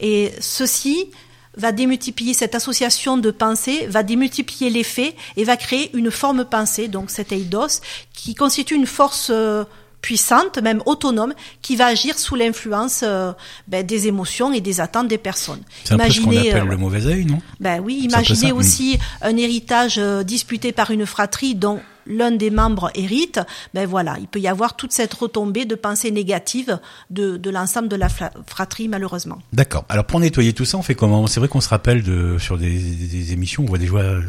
Et 0.00 0.32
ceci 0.40 1.10
va 1.56 1.72
démultiplier 1.72 2.34
cette 2.34 2.54
association 2.54 3.16
de 3.16 3.30
pensées, 3.30 3.86
va 3.86 4.02
démultiplier 4.02 4.70
les 4.70 4.84
faits 4.84 5.14
et 5.36 5.44
va 5.44 5.56
créer 5.56 5.90
une 5.96 6.10
forme 6.10 6.44
pensée, 6.44 6.88
donc 6.88 7.10
cet 7.10 7.32
eidos, 7.32 7.80
qui 8.12 8.34
constitue 8.34 8.74
une 8.74 8.86
force 8.86 9.28
euh, 9.30 9.64
puissante, 10.06 10.58
même 10.58 10.82
autonome, 10.86 11.34
qui 11.62 11.74
va 11.74 11.86
agir 11.86 12.18
sous 12.18 12.36
l'influence 12.36 13.00
euh, 13.02 13.32
ben, 13.66 13.84
des 13.84 14.06
émotions 14.06 14.52
et 14.52 14.60
des 14.60 14.80
attentes 14.80 15.08
des 15.08 15.18
personnes. 15.18 15.62
C'est 15.84 15.94
un 15.94 15.98
peu 15.98 16.10
ce 16.10 16.20
qu'on 16.20 16.30
Imaginez, 16.30 16.50
appelle 16.50 16.68
euh, 16.68 16.70
le 16.70 16.76
mauvais 16.76 17.06
œil, 17.06 17.24
non? 17.24 17.40
ben 17.58 17.80
oui, 17.80 18.02
un 18.02 18.04
imaginez 18.04 18.52
aussi 18.52 18.98
un 19.22 19.36
héritage 19.36 19.98
euh, 19.98 20.22
disputé 20.22 20.70
par 20.72 20.92
une 20.92 21.06
fratrie 21.06 21.54
dont 21.54 21.80
l'un 22.06 22.30
des 22.30 22.50
membres 22.50 22.90
hérite. 22.94 23.40
Ben 23.74 23.86
voilà, 23.86 24.16
il 24.20 24.28
peut 24.28 24.40
y 24.40 24.48
avoir 24.48 24.76
toute 24.76 24.92
cette 24.92 25.12
retombée 25.14 25.64
de 25.64 25.74
pensées 25.74 26.10
négatives 26.10 26.78
de, 27.10 27.36
de 27.36 27.50
l'ensemble 27.50 27.88
de 27.88 27.96
la 27.96 28.08
fratrie, 28.08 28.88
malheureusement. 28.88 29.38
D'accord. 29.52 29.84
Alors 29.88 30.04
pour 30.04 30.20
nettoyer 30.20 30.52
tout 30.52 30.64
ça, 30.64 30.78
on 30.78 30.82
fait 30.82 30.94
comment? 30.94 31.26
C'est 31.26 31.40
vrai 31.40 31.48
qu'on 31.48 31.60
se 31.60 31.68
rappelle 31.68 32.02
de 32.02 32.38
sur 32.38 32.58
des, 32.58 32.70
des 32.70 33.32
émissions, 33.32 33.64
on 33.64 33.66
voit 33.66 33.78
des 33.78 33.90
euh, 33.90 34.20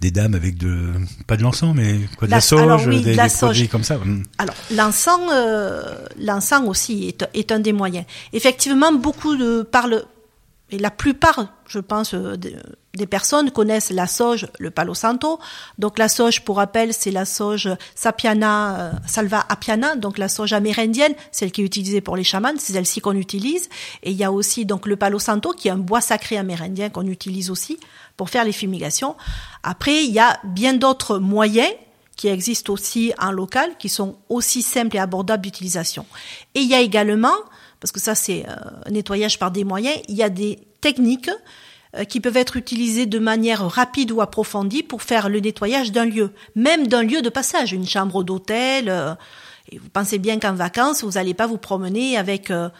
des 0.00 0.10
dames 0.10 0.34
avec 0.34 0.58
de 0.58 0.92
pas 1.26 1.36
de 1.36 1.42
l'encens, 1.42 1.74
mais 1.74 1.98
quoi 2.18 2.26
de 2.26 2.30
la, 2.30 2.36
La- 2.38 2.40
sauge, 2.40 2.62
alors 2.62 2.82
oui, 2.86 2.98
de 3.00 3.04
des, 3.04 3.14
la 3.14 3.28
des 3.28 3.34
produits 3.34 3.68
comme 3.68 3.84
ça. 3.84 3.96
Mm. 3.98 4.22
Alors, 4.38 4.54
l'encens, 4.72 5.20
euh, 5.32 5.94
l'encens 6.18 6.68
aussi 6.68 7.08
est, 7.08 7.26
est 7.34 7.52
un 7.52 7.60
des 7.60 7.72
moyens. 7.72 8.04
Effectivement, 8.32 8.92
beaucoup 8.92 9.36
de 9.36 9.62
parlent, 9.62 10.04
et 10.70 10.78
la 10.78 10.90
plupart, 10.90 11.46
je 11.66 11.78
pense, 11.78 12.14
euh, 12.14 12.36
des, 12.36 12.56
des 12.94 13.06
personnes 13.06 13.50
connaissent 13.50 13.90
la 13.90 14.06
sauge, 14.06 14.46
le 14.58 14.70
palo 14.70 14.94
santo. 14.94 15.38
Donc, 15.78 15.98
la 15.98 16.08
sauge, 16.08 16.42
pour 16.42 16.56
rappel, 16.56 16.94
c'est 16.94 17.10
la 17.10 17.24
sauge 17.24 17.68
Sapiana, 17.94 18.80
euh, 18.80 18.92
Salva 19.06 19.44
apiana, 19.48 19.94
donc 19.96 20.16
la 20.16 20.28
sauge 20.28 20.52
amérindienne, 20.52 21.14
celle 21.32 21.52
qui 21.52 21.62
est 21.62 21.64
utilisée 21.64 22.00
pour 22.00 22.16
les 22.16 22.24
chamans, 22.24 22.54
c'est 22.58 22.72
celle-ci 22.72 23.00
qu'on 23.00 23.16
utilise. 23.16 23.68
Et 24.02 24.10
il 24.10 24.16
y 24.16 24.24
a 24.24 24.32
aussi 24.32 24.64
donc 24.64 24.86
le 24.86 24.96
palo 24.96 25.18
santo, 25.18 25.52
qui 25.52 25.68
est 25.68 25.72
un 25.72 25.76
bois 25.76 26.00
sacré 26.00 26.38
amérindien 26.38 26.88
qu'on 26.88 27.06
utilise 27.06 27.50
aussi 27.50 27.78
pour 28.16 28.30
faire 28.30 28.44
les 28.44 28.52
fumigations. 28.52 29.16
Après, 29.62 30.04
il 30.04 30.12
y 30.12 30.18
a 30.18 30.38
bien 30.44 30.74
d'autres 30.74 31.18
moyens 31.18 31.72
qui 32.16 32.28
existent 32.28 32.72
aussi 32.72 33.12
en 33.20 33.32
local, 33.32 33.72
qui 33.78 33.88
sont 33.88 34.16
aussi 34.28 34.62
simples 34.62 34.96
et 34.96 35.00
abordables 35.00 35.42
d'utilisation. 35.42 36.06
Et 36.54 36.60
il 36.60 36.68
y 36.68 36.74
a 36.74 36.80
également, 36.80 37.34
parce 37.84 37.92
que 37.92 38.00
ça 38.00 38.14
c'est 38.14 38.46
euh, 38.48 38.54
un 38.86 38.90
nettoyage 38.92 39.38
par 39.38 39.50
des 39.50 39.62
moyens, 39.62 39.98
il 40.08 40.14
y 40.14 40.22
a 40.22 40.30
des 40.30 40.58
techniques 40.80 41.28
euh, 41.98 42.04
qui 42.04 42.18
peuvent 42.18 42.38
être 42.38 42.56
utilisées 42.56 43.04
de 43.04 43.18
manière 43.18 43.68
rapide 43.68 44.10
ou 44.10 44.22
approfondie 44.22 44.82
pour 44.82 45.02
faire 45.02 45.28
le 45.28 45.38
nettoyage 45.38 45.92
d'un 45.92 46.06
lieu, 46.06 46.30
même 46.54 46.86
d'un 46.86 47.02
lieu 47.02 47.20
de 47.20 47.28
passage, 47.28 47.74
une 47.74 47.86
chambre 47.86 48.24
d'hôtel. 48.24 48.88
euh, 48.88 49.14
et 49.70 49.76
vous 49.76 49.90
pensez 49.90 50.16
bien 50.16 50.38
qu'en 50.38 50.54
vacances, 50.54 51.04
vous 51.04 51.10
n'allez 51.12 51.34
pas 51.34 51.46
vous 51.46 51.58
promener 51.58 52.16
avec 52.16 52.50
euh, 52.50 52.70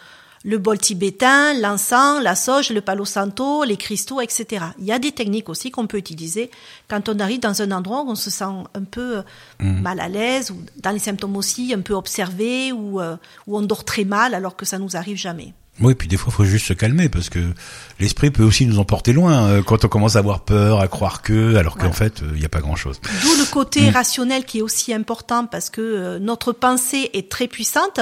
le 0.45 0.59
bol 0.59 0.79
tibétain, 0.79 1.55
l'encens, 1.55 2.23
la 2.23 2.35
sauge, 2.35 2.71
le 2.71 2.83
palo 2.83 3.05
santo, 3.05 3.65
les 3.65 3.79
cristaux, 3.79 4.21
etc. 4.21 4.67
Il 4.79 4.85
y 4.85 4.93
a 4.93 4.99
des 4.99 5.11
techniques 5.11 5.49
aussi 5.49 5.71
qu'on 5.71 5.87
peut 5.87 5.97
utiliser 5.97 6.51
quand 6.89 7.09
on 7.09 7.19
arrive 7.19 7.41
dans 7.41 7.63
un 7.63 7.71
endroit 7.71 8.03
où 8.03 8.11
on 8.11 8.15
se 8.15 8.31
sent 8.31 8.45
un 8.75 8.85
peu 8.85 9.19
euh, 9.19 9.23
mal 9.61 10.01
à 10.01 10.09
l'aise, 10.09 10.51
ou 10.51 10.57
dans 10.77 10.91
les 10.91 10.99
symptômes 10.99 11.37
aussi, 11.37 11.73
un 11.73 11.81
peu 11.81 11.95
observé, 11.95 12.73
ou 12.73 13.01
euh, 13.01 13.17
où 13.47 13.57
on 13.57 13.63
dort 13.63 13.85
très 13.85 14.05
mal 14.05 14.35
alors 14.35 14.55
que 14.55 14.67
ça 14.67 14.79
nous 14.79 14.97
arrive 14.97 15.17
jamais. 15.17 15.55
Oui, 15.81 15.95
puis 15.97 16.07
des 16.07 16.17
fois, 16.17 16.33
il 16.33 16.37
faut 16.37 16.45
juste 16.45 16.67
se 16.67 16.73
calmer 16.73 17.09
parce 17.09 17.29
que 17.31 17.41
l'esprit 17.99 18.31
peut 18.31 18.45
aussi 18.45 18.65
nous 18.67 18.79
emporter 18.79 19.13
loin 19.13 19.45
euh, 19.49 19.63
quand 19.63 19.85
on 19.85 19.89
commence 19.89 20.15
à 20.15 20.21
avoir 20.21 20.41
peur, 20.45 20.79
à 20.81 20.87
croire 20.87 21.21
que, 21.21 21.57
alors 21.57 21.75
qu'en 21.75 21.91
Voilà. 21.91 21.95
fait, 21.97 22.23
euh, 22.23 22.31
il 22.35 22.39
n'y 22.39 22.45
a 22.47 22.49
pas 22.49 22.61
grand-chose. 22.61 23.01
D'où 23.23 23.29
le 23.39 23.51
côté 23.51 23.91
rationnel 23.91 24.45
qui 24.45 24.59
est 24.59 24.63
aussi 24.63 24.95
important 24.95 25.47
parce 25.47 25.71
que 25.71 25.81
euh, 25.81 26.19
notre 26.21 26.53
pensée 26.53 27.11
est 27.13 27.29
très 27.29 27.49
puissante. 27.49 28.01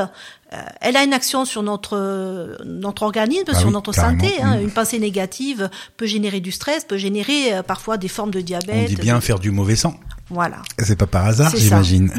Elle 0.83 0.99
a 0.99 1.02
une 1.02 1.14
action 1.14 1.47
sur 1.47 1.62
notre 1.62 2.59
notre 2.67 3.05
organisme, 3.05 3.45
Ah 3.49 3.55
sur 3.55 3.69
oui, 3.69 3.73
notre 3.73 3.91
carrément. 3.93 4.21
santé. 4.23 4.43
Hein. 4.43 4.59
Mm. 4.59 4.62
Une 4.64 4.71
pensée 4.71 4.99
négative 4.99 5.71
peut 5.97 6.05
générer 6.05 6.41
du 6.41 6.52
stress, 6.52 6.85
peut 6.85 6.99
générer 6.99 7.62
parfois 7.67 7.97
des 7.97 8.09
formes 8.09 8.31
de 8.31 8.41
On 8.41 8.43
diabète. 8.43 8.87
dit 8.91 8.97
bien 8.97 9.19
faire 9.23 9.38
du 9.38 9.50
mauvais 9.50 9.76
sang. 9.76 9.99
Voilà. 10.29 10.59
C'est 10.79 10.97
pas 10.97 11.07
par 11.07 11.25
hasard, 11.25 11.57
j'imagine. 11.57 12.12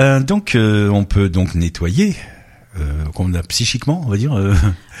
Euh, 0.00 0.20
donc, 0.20 0.52
on 0.56 1.04
peut 1.04 1.28
donc 1.28 1.54
nettoyer. 1.54 2.16
Euh, 2.80 3.04
qu'on 3.14 3.32
a 3.34 3.42
psychiquement, 3.44 4.02
on 4.04 4.10
va 4.10 4.16
dire, 4.16 4.32
euh, 4.32 4.52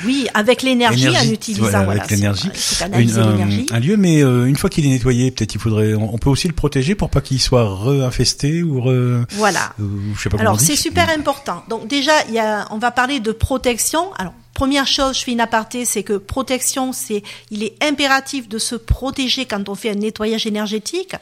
Oui, 0.04 0.28
avec 0.32 0.62
l'énergie, 0.62 1.08
en 1.08 1.24
utilisant 1.28 1.62
voilà, 1.62 1.82
voilà, 1.82 2.00
avec 2.02 2.12
l'énergie, 2.12 2.48
un, 2.80 3.76
un 3.76 3.80
lieu, 3.80 3.96
mais 3.96 4.22
euh, 4.22 4.46
une 4.46 4.54
fois 4.54 4.70
qu'il 4.70 4.86
est 4.86 4.90
nettoyé, 4.90 5.32
peut-être 5.32 5.56
il 5.56 5.60
faudrait, 5.60 5.94
on, 5.94 6.14
on 6.14 6.18
peut 6.18 6.30
aussi 6.30 6.46
le 6.46 6.54
protéger 6.54 6.94
pour 6.94 7.10
pas 7.10 7.20
qu'il 7.20 7.40
soit 7.40 7.64
re-infesté 7.64 8.62
ou 8.62 8.80
re, 8.80 9.24
Voilà. 9.32 9.72
ou 9.80 10.14
je 10.16 10.22
sais 10.22 10.28
pas 10.28 10.38
Alors 10.38 10.60
c'est 10.60 10.76
super 10.76 11.08
important. 11.10 11.64
Donc 11.68 11.88
déjà, 11.88 12.12
il 12.28 12.34
y 12.34 12.38
a, 12.38 12.68
on 12.70 12.78
va 12.78 12.92
parler 12.92 13.18
de 13.18 13.32
protection. 13.32 14.12
Alors 14.18 14.34
première 14.54 14.86
chose, 14.86 15.18
je 15.18 15.24
fais 15.24 15.32
une 15.32 15.40
aparté, 15.40 15.84
c'est 15.84 16.02
que 16.04 16.14
protection, 16.14 16.92
c'est, 16.92 17.22
il 17.50 17.62
est 17.64 17.82
impératif 17.82 18.48
de 18.48 18.58
se 18.58 18.76
protéger 18.76 19.44
quand 19.46 19.68
on 19.68 19.74
fait 19.74 19.90
un 19.90 19.96
nettoyage 19.96 20.46
énergétique. 20.46 21.14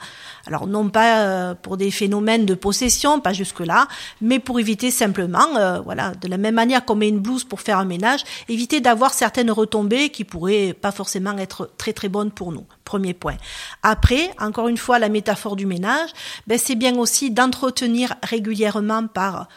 Alors 0.46 0.66
non 0.66 0.88
pas 0.88 1.20
euh, 1.20 1.54
pour 1.54 1.76
des 1.76 1.90
phénomènes 1.90 2.46
de 2.46 2.54
possession, 2.54 3.20
pas 3.20 3.32
jusque 3.32 3.60
là, 3.60 3.88
mais 4.20 4.38
pour 4.38 4.60
éviter 4.60 4.90
simplement, 4.90 5.56
euh, 5.56 5.80
voilà, 5.80 6.12
de 6.20 6.28
la 6.28 6.36
même 6.36 6.54
manière 6.54 6.84
qu'on 6.84 6.96
met 6.96 7.08
une 7.08 7.20
blouse 7.20 7.44
pour 7.44 7.60
faire 7.60 7.78
un 7.78 7.84
ménage, 7.84 8.24
éviter 8.48 8.80
d'avoir 8.80 9.14
certaines 9.14 9.50
retombées 9.50 10.10
qui 10.10 10.24
pourraient 10.24 10.74
pas 10.78 10.92
forcément 10.92 11.36
être 11.38 11.70
très 11.78 11.92
très 11.92 12.08
bonnes 12.08 12.30
pour 12.30 12.52
nous. 12.52 12.66
Premier 12.84 13.14
point. 13.14 13.36
Après, 13.82 14.30
encore 14.38 14.68
une 14.68 14.76
fois, 14.76 14.98
la 14.98 15.08
métaphore 15.08 15.56
du 15.56 15.64
ménage, 15.64 16.10
ben 16.46 16.58
c'est 16.58 16.74
bien 16.74 16.96
aussi 16.98 17.30
d'entretenir 17.30 18.14
régulièrement 18.22 19.06
par 19.06 19.48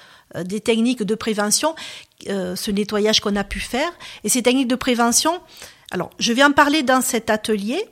des 0.43 0.61
techniques 0.61 1.03
de 1.03 1.15
prévention, 1.15 1.75
euh, 2.29 2.55
ce 2.55 2.71
nettoyage 2.71 3.21
qu'on 3.21 3.35
a 3.35 3.43
pu 3.43 3.59
faire. 3.59 3.89
Et 4.23 4.29
ces 4.29 4.43
techniques 4.43 4.67
de 4.67 4.75
prévention, 4.75 5.39
alors 5.91 6.09
je 6.19 6.33
vais 6.33 6.43
en 6.43 6.51
parler 6.51 6.83
dans 6.83 7.01
cet 7.01 7.29
atelier. 7.29 7.83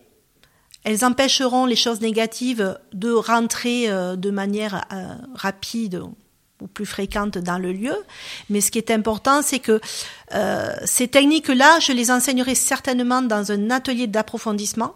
Elles 0.84 1.06
empêcheront 1.06 1.66
les 1.66 1.78
choses 1.78 2.02
négatives 2.02 2.78
de 2.92 3.12
rentrer 3.12 3.90
euh, 3.90 4.16
de 4.16 4.32
manière 4.32 4.86
rapide 5.34 6.02
ou 6.62 6.68
plus 6.68 6.86
fréquente 6.86 7.38
dans 7.38 7.58
le 7.58 7.74
lieu. 7.74 7.96
Mais 8.50 8.62
ce 8.62 8.72
qui 8.72 8.78
est 8.78 8.92
important, 8.92 9.42
c'est 9.42 9.60
que 9.60 9.82
ces 10.86 11.10
techniques-là, 11.10 11.80
je 11.80 11.92
les 11.92 12.10
enseignerai 12.10 12.56
certainement 12.56 13.22
dans 13.22 13.52
un 13.52 13.70
atelier 13.70 14.08
d'approfondissement 14.08 14.96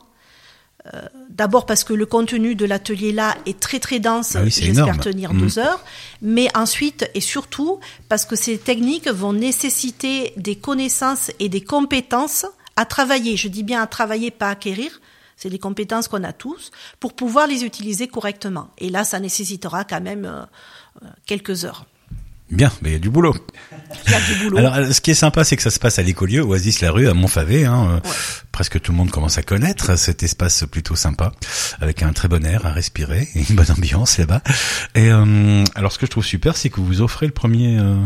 euh, 0.94 1.02
d'abord 1.30 1.66
parce 1.66 1.84
que 1.84 1.94
le 1.94 2.06
contenu 2.06 2.56
de 2.56 2.66
l'atelier 2.66 3.12
là 3.12 3.36
est 3.46 3.60
très 3.60 3.80
très 3.80 4.00
dense, 4.00 4.36
ah 4.36 4.46
j'espère 4.46 5.00
tenir 5.00 5.34
deux 5.34 5.60
mm. 5.60 5.60
heures, 5.60 5.84
mais 6.22 6.48
ensuite 6.56 7.10
et 7.14 7.22
surtout 7.22 7.80
parce 8.10 8.26
que 8.26 8.36
ces 8.36 8.58
techniques 8.58 9.08
vont 9.08 9.34
nécessiter 9.34 10.34
des 10.38 10.56
connaissances 10.56 11.32
et 11.40 11.50
des 11.50 11.62
compétences 11.62 12.46
à 12.76 12.86
travailler. 12.86 13.38
Je 13.38 13.48
dis 13.48 13.64
bien 13.64 13.82
à 13.82 13.88
travailler, 13.88 14.32
pas 14.32 14.48
à 14.48 14.52
acquérir. 14.52 15.02
C'est 15.36 15.50
des 15.50 15.60
compétences 15.60 16.08
qu'on 16.08 16.24
a 16.24 16.34
tous 16.34 16.72
pour 17.00 17.14
pouvoir 17.14 17.46
les 17.48 17.64
utiliser 17.64 18.08
correctement. 18.08 18.70
Et 18.80 18.90
là, 18.90 19.04
ça 19.04 19.20
nécessitera 19.20 19.84
quand 19.84 20.02
même 20.02 20.26
euh, 20.26 20.42
euh, 21.04 21.08
quelques 21.26 21.64
heures. 21.66 21.86
Bien, 22.50 22.72
mais 22.82 22.90
il 22.90 22.94
y 22.94 22.96
a 22.96 23.00
du 23.00 23.10
boulot. 23.10 23.36
Il 24.06 24.12
y 24.12 24.16
a 24.16 24.22
du 24.22 24.44
boulot. 24.44 24.58
Alors, 24.58 24.94
ce 24.94 25.02
qui 25.02 25.12
est 25.12 25.16
sympa, 25.16 25.44
c'est 25.44 25.58
que 25.58 25.62
ça 25.62 25.70
se 25.70 25.80
passe 25.80 26.00
à 26.00 26.02
l'écolieu, 26.02 26.44
Oasis 26.44 26.82
la 26.82 26.92
rue, 26.92 27.10
à 27.10 27.14
Montfavet. 27.14 27.66
Hein. 27.66 28.02
Presque 28.52 28.80
tout 28.80 28.92
le 28.94 28.98
monde 28.98 29.12
commence 29.12 29.38
à 29.38 29.44
connaître 29.44 29.98
cet 29.98 30.24
espace 30.24 30.64
plutôt 30.72 30.96
sympa, 30.96 31.34
avec 31.82 32.04
un 32.04 32.14
très 32.14 32.28
bon 32.28 32.46
air 32.46 32.66
à 32.66 32.72
respirer 32.72 33.28
et 33.36 33.44
une 33.50 33.56
bonne 33.56 33.72
ambiance 33.72 34.18
là-bas. 34.18 34.42
Et 34.96 35.12
euh, 35.12 35.64
alors, 35.76 35.92
ce 35.92 36.00
que 36.00 36.06
je 36.06 36.12
trouve 36.12 36.26
super, 36.26 36.56
c'est 36.56 36.70
que 36.70 36.80
vous 36.80 37.02
offrez 37.02 37.26
le 37.26 37.34
premier. 37.34 37.78
Euh... 37.80 37.98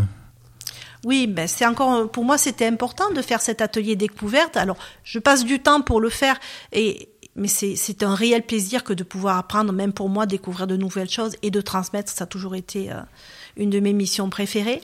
Oui, 1.05 1.27
ben 1.27 1.47
c'est 1.47 1.65
encore 1.65 2.11
pour 2.11 2.23
moi 2.25 2.37
c'était 2.37 2.67
important 2.67 3.09
de 3.11 3.23
faire 3.23 3.41
cet 3.41 3.61
atelier 3.61 3.95
découverte. 3.95 4.55
Alors 4.55 4.77
je 5.03 5.17
passe 5.17 5.45
du 5.45 5.59
temps 5.59 5.81
pour 5.81 5.99
le 5.99 6.09
faire 6.09 6.39
et 6.71 7.09
mais 7.35 7.47
c'est 7.47 8.03
un 8.03 8.13
réel 8.13 8.43
plaisir 8.43 8.83
que 8.83 8.91
de 8.91 9.03
pouvoir 9.03 9.37
apprendre, 9.37 9.71
même 9.71 9.93
pour 9.93 10.09
moi, 10.09 10.25
découvrir 10.25 10.67
de 10.67 10.75
nouvelles 10.75 11.09
choses 11.09 11.37
et 11.41 11.49
de 11.49 11.61
transmettre. 11.61 12.11
Ça 12.11 12.25
a 12.25 12.27
toujours 12.27 12.55
été 12.55 12.91
euh, 12.91 12.99
une 13.57 13.69
de 13.69 13.79
mes 13.79 13.93
missions 13.93 14.29
préférées. 14.29 14.81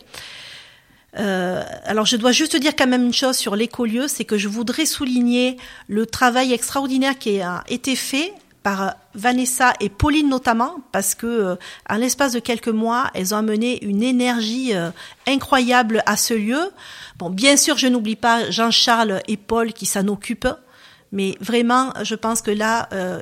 Euh, 1.17 1.63
alors 1.85 2.05
je 2.05 2.15
dois 2.15 2.31
juste 2.31 2.55
dire 2.57 2.75
quand 2.75 2.87
même 2.87 3.05
une 3.05 3.13
chose 3.13 3.37
sur 3.37 3.55
l'écolieu, 3.55 4.07
c'est 4.07 4.25
que 4.25 4.37
je 4.37 4.47
voudrais 4.47 4.85
souligner 4.85 5.57
le 5.87 6.05
travail 6.05 6.53
extraordinaire 6.53 7.17
qui 7.17 7.41
a 7.41 7.63
été 7.69 7.95
fait 7.95 8.33
par 8.67 8.95
Vanessa 9.15 9.71
et 9.79 9.87
Pauline 9.87 10.27
notamment, 10.27 10.75
parce 10.91 11.15
que 11.15 11.25
euh, 11.25 11.55
en 11.89 11.95
l'espace 11.95 12.33
de 12.33 12.39
quelques 12.39 12.67
mois, 12.67 13.09
elles 13.13 13.33
ont 13.33 13.37
amené 13.37 13.81
une 13.81 14.03
énergie 14.03 14.75
euh, 14.75 14.89
incroyable 15.25 16.03
à 16.05 16.17
ce 16.17 16.33
lieu. 16.33 16.71
Bon, 17.17 17.29
bien 17.29 17.55
sûr, 17.55 17.77
je 17.77 17.87
n'oublie 17.87 18.17
pas 18.17 18.51
Jean-Charles 18.51 19.21
et 19.29 19.37
Paul 19.37 19.71
qui 19.71 19.85
s'en 19.85 20.07
occupent, 20.09 20.49
mais 21.13 21.37
vraiment, 21.39 21.93
je 22.03 22.15
pense 22.15 22.41
que 22.41 22.51
là, 22.51 22.89
euh, 22.91 23.21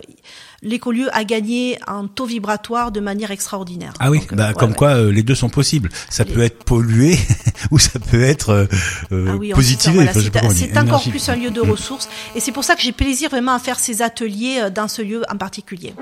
l'écolieu 0.66 1.16
a 1.16 1.24
gagné 1.24 1.80
en 1.88 2.08
taux 2.08 2.26
vibratoire 2.26 2.92
de 2.92 3.00
manière 3.00 3.32
extraordinaire. 3.32 3.94
Ah 4.00 4.12
oui, 4.12 4.22
bah, 4.34 4.54
comme 4.54 4.74
quoi 4.74 4.96
euh, 4.96 5.12
les 5.12 5.24
deux 5.24 5.36
sont 5.36 5.50
possibles. 5.50 5.90
Ça 6.10 6.26
peut 6.26 6.42
être 6.42 6.64
pollué 6.66 7.18
ou 7.72 7.80
ça 7.80 8.00
peut 8.00 8.24
être 8.24 8.50
euh, 8.50 8.66
euh 9.12 9.28
ah 9.30 9.36
oui, 9.38 9.54
positivé. 9.54 10.10
c'est 10.54 10.78
encore 10.78 11.04
plus 11.04 11.30
un 11.30 11.36
lieu 11.36 11.52
de 11.52 11.62
ressources 11.62 12.10
et 12.36 12.40
c'est 12.40 12.52
pour 12.52 12.64
ça 12.64 12.76
que 12.76 12.82
j'ai 12.82 12.92
plaisir 12.92 13.30
vraiment 13.30 13.54
à 13.54 13.60
faire 13.60 13.80
ces 13.80 14.02
ateliers 14.02 14.70
dans 14.74 14.88
ce 14.88 15.02
lieu 15.02 15.24
en 15.32 15.38
particulier. 15.38 15.94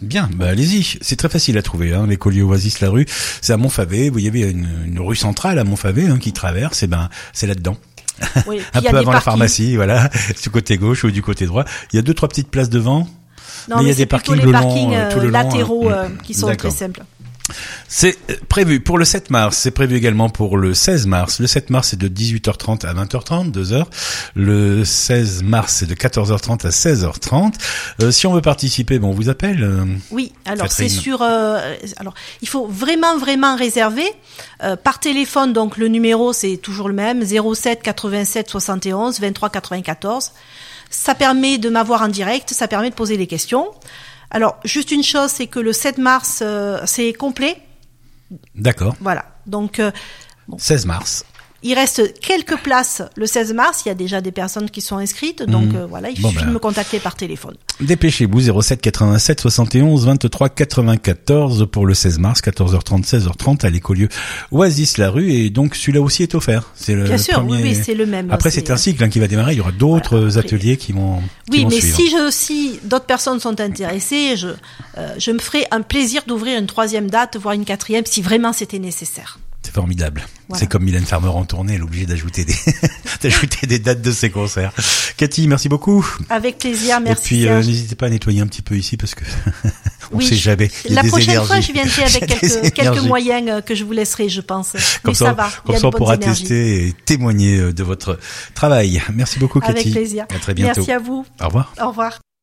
Bien, 0.00 0.28
bah 0.34 0.48
allez-y. 0.48 0.98
C'est 1.00 1.14
très 1.14 1.28
facile 1.28 1.56
à 1.58 1.62
trouver. 1.62 1.92
Hein, 1.94 2.08
l'écolier 2.08 2.42
Oasis 2.42 2.80
la 2.80 2.90
rue, 2.90 3.06
c'est 3.40 3.52
à 3.52 3.56
Montfavet. 3.56 4.08
Vous 4.08 4.14
voyez, 4.14 4.30
il 4.34 4.40
y 4.40 4.42
a 4.42 4.48
une, 4.48 4.68
une 4.86 4.98
rue 4.98 5.14
centrale 5.14 5.60
à 5.60 5.64
Montfavet 5.64 6.08
hein, 6.08 6.18
qui 6.18 6.32
traverse. 6.32 6.82
Et 6.82 6.88
ben, 6.88 7.08
c'est 7.32 7.46
là-dedans. 7.46 7.76
un 8.74 8.82
peu 8.82 8.96
avant 8.96 9.12
la 9.12 9.20
pharmacie, 9.20 9.76
voilà, 9.76 10.10
du 10.42 10.50
côté 10.50 10.76
gauche 10.76 11.04
ou 11.04 11.10
du 11.10 11.22
côté 11.22 11.46
droit. 11.46 11.64
Il 11.92 11.96
y 11.96 11.98
a 11.98 12.02
deux 12.02 12.14
trois 12.14 12.28
petites 12.28 12.50
places 12.50 12.70
devant. 12.70 13.08
Non, 13.68 13.76
mais, 13.78 13.84
il 13.84 13.88
y 13.88 13.92
a 13.92 13.94
des 13.94 14.06
parkings, 14.06 14.36
les 14.36 14.52
parkings 14.52 14.94
euh, 14.94 15.10
tout 15.12 15.20
le 15.20 15.30
latéraux 15.30 15.90
euh, 15.90 16.08
qui 16.22 16.34
sont 16.34 16.54
très 16.54 16.70
simples. 16.70 17.02
C'est 17.88 18.16
prévu 18.46 18.80
pour 18.80 18.98
le 18.98 19.04
7 19.04 19.30
mars, 19.30 19.58
c'est 19.58 19.70
prévu 19.70 19.96
également 19.96 20.30
pour 20.30 20.56
le 20.56 20.74
16 20.74 21.06
mars. 21.06 21.40
Le 21.40 21.46
7 21.46 21.70
mars 21.70 21.88
c'est 21.88 21.98
de 21.98 22.08
18h30 22.08 22.86
à 22.86 22.94
20h30, 22.94 23.50
2 23.50 23.72
heures. 23.72 23.90
Le 24.34 24.84
16 24.84 25.42
mars 25.42 25.76
c'est 25.78 25.86
de 25.86 25.94
14h30 25.94 26.66
à 26.66 26.70
16h30. 26.70 27.54
Euh, 28.00 28.10
si 28.10 28.26
on 28.26 28.32
veut 28.32 28.40
participer, 28.40 28.98
bon, 28.98 29.08
on 29.08 29.12
vous 29.12 29.28
appelle. 29.28 29.62
Euh, 29.62 29.84
oui, 30.10 30.32
alors 30.44 30.70
c'est 30.70 30.88
sur. 30.88 31.22
Euh, 31.22 31.74
alors 31.98 32.14
il 32.40 32.48
faut 32.48 32.66
vraiment 32.66 33.18
vraiment 33.18 33.56
réserver 33.56 34.06
par 34.84 35.00
téléphone. 35.00 35.52
Donc 35.52 35.76
le 35.76 35.88
numéro 35.88 36.32
c'est 36.32 36.56
toujours 36.56 36.88
le 36.88 36.94
même 36.94 37.24
07 37.24 37.82
87 37.82 38.48
71 38.48 39.20
23 39.20 39.50
94. 39.50 40.32
Ça 40.92 41.14
permet 41.14 41.58
de 41.58 41.68
m'avoir 41.68 42.02
en 42.02 42.08
direct, 42.08 42.50
ça 42.50 42.68
permet 42.68 42.90
de 42.90 42.94
poser 42.94 43.16
des 43.16 43.26
questions. 43.26 43.70
Alors, 44.30 44.58
juste 44.64 44.92
une 44.92 45.02
chose, 45.02 45.30
c'est 45.30 45.46
que 45.46 45.58
le 45.58 45.72
7 45.72 45.98
mars, 45.98 46.40
euh, 46.42 46.80
c'est 46.86 47.12
complet. 47.12 47.58
D'accord. 48.54 48.94
Voilà. 49.00 49.24
Donc, 49.46 49.78
euh, 49.78 49.90
16 50.58 50.86
mars. 50.86 51.24
Il 51.62 51.74
reste 51.74 52.14
quelques 52.20 52.56
places 52.56 53.02
le 53.16 53.26
16 53.26 53.54
mars. 53.54 53.82
Il 53.84 53.88
y 53.88 53.92
a 53.92 53.94
déjà 53.94 54.20
des 54.20 54.32
personnes 54.32 54.68
qui 54.70 54.80
sont 54.80 54.96
inscrites. 54.96 55.42
Donc 55.42 55.72
mmh. 55.72 55.76
euh, 55.76 55.86
voilà, 55.86 56.10
il 56.10 56.16
suffit 56.16 56.34
de 56.34 56.40
ben. 56.40 56.52
me 56.52 56.58
contacter 56.58 56.98
par 56.98 57.14
téléphone. 57.14 57.54
Dépêchez-vous 57.80 58.62
07 58.62 58.80
87 58.80 59.40
71 59.40 60.06
23 60.06 60.48
94 60.48 61.68
pour 61.70 61.86
le 61.86 61.94
16 61.94 62.18
mars, 62.18 62.40
14h30, 62.42 63.04
16h30 63.04 63.64
à 63.64 63.70
l'écolieu 63.70 64.08
Oasis 64.50 64.98
la 64.98 65.10
rue. 65.10 65.32
Et 65.32 65.50
donc 65.50 65.76
celui-là 65.76 66.00
aussi 66.00 66.22
est 66.22 66.34
offert. 66.34 66.70
C'est 66.74 66.94
le 66.94 67.04
Bien 67.04 67.18
sûr, 67.18 67.44
oui, 67.48 67.74
c'est 67.74 67.94
le 67.94 68.06
même. 68.06 68.30
Après 68.30 68.50
c'est 68.50 68.70
un 68.70 68.76
cycle 68.76 69.02
hein, 69.04 69.08
qui 69.08 69.20
va 69.20 69.28
démarrer. 69.28 69.52
Il 69.52 69.58
y 69.58 69.60
aura 69.60 69.72
d'autres 69.72 70.38
ateliers 70.38 70.76
qui 70.76 70.92
vont. 70.92 71.22
Oui, 71.50 71.66
mais 71.68 71.80
si 71.80 72.10
je, 72.10 72.30
si 72.30 72.80
d'autres 72.84 73.06
personnes 73.06 73.40
sont 73.40 73.60
intéressées, 73.60 74.36
je, 74.36 74.48
euh, 74.98 75.14
je 75.18 75.30
me 75.30 75.38
ferai 75.38 75.66
un 75.70 75.82
plaisir 75.82 76.22
d'ouvrir 76.26 76.58
une 76.58 76.66
troisième 76.66 77.10
date, 77.10 77.36
voire 77.36 77.54
une 77.54 77.64
quatrième, 77.64 78.04
si 78.06 78.22
vraiment 78.22 78.52
c'était 78.52 78.78
nécessaire. 78.78 79.38
C'est 79.72 79.80
formidable. 79.80 80.22
C'est 80.52 80.66
comme 80.66 80.84
Mylène 80.84 81.06
Farmer 81.06 81.28
en 81.28 81.46
tournée, 81.46 81.72
elle 81.72 81.80
est 81.80 81.82
obligée 81.82 82.04
d'ajouter 82.04 82.44
des, 82.44 82.54
d'ajouter 83.22 83.66
des 83.66 83.78
dates 83.78 84.02
de 84.02 84.12
ses 84.12 84.28
concerts. 84.28 84.70
Cathy, 85.16 85.48
merci 85.48 85.70
beaucoup. 85.70 86.06
Avec 86.28 86.58
plaisir, 86.58 87.00
merci. 87.00 87.22
Et 87.22 87.38
puis, 87.38 87.48
euh, 87.48 87.62
n'hésitez 87.62 87.94
pas 87.94 88.04
à 88.04 88.10
nettoyer 88.10 88.42
un 88.42 88.46
petit 88.46 88.60
peu 88.60 88.76
ici 88.76 88.98
parce 88.98 89.14
que 89.14 89.24
on 90.12 90.18
oui, 90.18 90.26
sait 90.26 90.34
jamais. 90.34 90.70
la 90.90 91.02
prochaine 91.04 91.42
fois, 91.42 91.60
je 91.60 91.72
viendrai 91.72 92.02
avec 92.02 92.26
quelques, 92.40 92.74
quelques 92.74 93.02
moyens 93.02 93.48
euh, 93.48 93.60
que 93.62 93.74
je 93.74 93.84
vous 93.84 93.92
laisserai, 93.92 94.28
je 94.28 94.42
pense. 94.42 94.72
Comme 95.02 95.12
Mais 95.12 95.14
ça, 95.14 95.32
va. 95.32 95.48
Comme 95.64 95.76
ça, 95.78 95.86
on 95.86 95.90
pourra 95.90 96.18
tester 96.18 96.88
et 96.88 96.92
témoigner 96.92 97.58
euh, 97.58 97.72
de 97.72 97.82
votre 97.82 98.18
travail. 98.54 99.00
Merci 99.14 99.38
beaucoup, 99.38 99.58
Cathy. 99.58 99.72
Avec 99.72 99.90
plaisir. 99.92 100.26
À 100.34 100.38
très 100.38 100.52
bientôt. 100.52 100.80
Merci 100.80 100.92
à 100.92 100.98
vous. 100.98 101.24
Au 101.40 101.46
revoir. 101.46 101.72
Au 101.80 101.88
revoir. 101.88 102.22